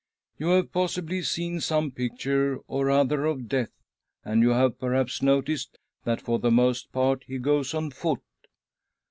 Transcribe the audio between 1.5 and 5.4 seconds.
some picture or other of Death, and you have perhaps